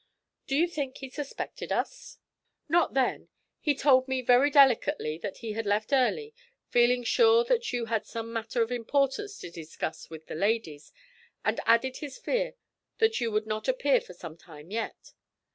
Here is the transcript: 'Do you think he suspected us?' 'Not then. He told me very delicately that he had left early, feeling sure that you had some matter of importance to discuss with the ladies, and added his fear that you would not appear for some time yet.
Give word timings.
'Do 0.47 0.55
you 0.55 0.67
think 0.67 0.97
he 0.97 1.11
suspected 1.11 1.71
us?' 1.71 2.17
'Not 2.67 2.95
then. 2.95 3.29
He 3.59 3.75
told 3.75 4.07
me 4.07 4.23
very 4.23 4.49
delicately 4.49 5.19
that 5.19 5.37
he 5.45 5.51
had 5.53 5.67
left 5.67 5.93
early, 5.93 6.33
feeling 6.69 7.03
sure 7.03 7.43
that 7.43 7.71
you 7.71 7.85
had 7.85 8.07
some 8.07 8.33
matter 8.33 8.63
of 8.63 8.71
importance 8.71 9.37
to 9.37 9.51
discuss 9.51 10.09
with 10.09 10.25
the 10.25 10.33
ladies, 10.33 10.91
and 11.45 11.59
added 11.67 11.97
his 11.97 12.17
fear 12.17 12.55
that 12.97 13.21
you 13.21 13.31
would 13.31 13.45
not 13.45 13.67
appear 13.67 14.01
for 14.01 14.13
some 14.15 14.37
time 14.37 14.71
yet. 14.71 15.13